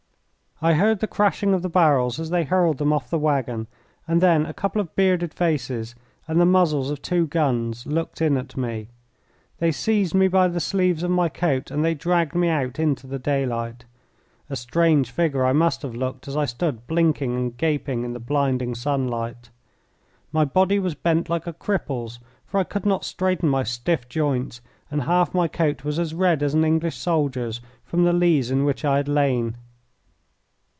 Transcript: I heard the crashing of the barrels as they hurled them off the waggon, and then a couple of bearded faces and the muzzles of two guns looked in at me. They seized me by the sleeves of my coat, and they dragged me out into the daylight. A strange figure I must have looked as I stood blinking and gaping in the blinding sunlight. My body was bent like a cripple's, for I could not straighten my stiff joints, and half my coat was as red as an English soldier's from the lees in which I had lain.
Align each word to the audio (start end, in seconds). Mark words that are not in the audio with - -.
I 0.63 0.75
heard 0.75 0.99
the 0.99 1.07
crashing 1.07 1.55
of 1.55 1.63
the 1.63 1.71
barrels 1.71 2.19
as 2.19 2.29
they 2.29 2.43
hurled 2.43 2.77
them 2.77 2.93
off 2.93 3.09
the 3.09 3.17
waggon, 3.17 3.65
and 4.07 4.21
then 4.21 4.45
a 4.45 4.53
couple 4.53 4.79
of 4.79 4.95
bearded 4.95 5.33
faces 5.33 5.95
and 6.27 6.39
the 6.39 6.45
muzzles 6.45 6.91
of 6.91 7.01
two 7.01 7.25
guns 7.25 7.87
looked 7.87 8.21
in 8.21 8.37
at 8.37 8.55
me. 8.55 8.89
They 9.57 9.71
seized 9.71 10.13
me 10.13 10.27
by 10.27 10.49
the 10.49 10.59
sleeves 10.59 11.01
of 11.01 11.09
my 11.09 11.29
coat, 11.29 11.71
and 11.71 11.83
they 11.83 11.95
dragged 11.95 12.35
me 12.35 12.47
out 12.47 12.77
into 12.77 13.07
the 13.07 13.17
daylight. 13.17 13.85
A 14.51 14.55
strange 14.55 15.09
figure 15.09 15.43
I 15.43 15.51
must 15.51 15.81
have 15.81 15.95
looked 15.95 16.27
as 16.27 16.37
I 16.37 16.45
stood 16.45 16.85
blinking 16.85 17.35
and 17.35 17.57
gaping 17.57 18.03
in 18.03 18.13
the 18.13 18.19
blinding 18.19 18.75
sunlight. 18.75 19.49
My 20.31 20.45
body 20.45 20.77
was 20.77 20.93
bent 20.93 21.27
like 21.27 21.47
a 21.47 21.53
cripple's, 21.53 22.19
for 22.45 22.59
I 22.59 22.65
could 22.65 22.85
not 22.85 23.03
straighten 23.03 23.49
my 23.49 23.63
stiff 23.63 24.07
joints, 24.07 24.61
and 24.91 25.01
half 25.05 25.33
my 25.33 25.47
coat 25.47 25.83
was 25.83 25.97
as 25.97 26.13
red 26.13 26.43
as 26.43 26.53
an 26.53 26.63
English 26.63 26.97
soldier's 26.97 27.61
from 27.83 28.03
the 28.03 28.13
lees 28.13 28.51
in 28.51 28.63
which 28.63 28.85
I 28.85 28.97
had 28.97 29.07
lain. 29.07 29.55